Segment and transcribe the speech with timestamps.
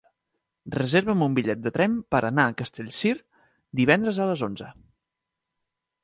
[0.75, 3.11] Reserva'm un bitllet de tren per anar a Castellcir
[3.81, 4.71] divendres a les onze.